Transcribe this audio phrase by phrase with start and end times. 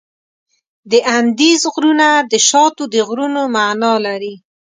[0.91, 4.33] د اندیز غرونه د شاتو د غرونو معنا لري.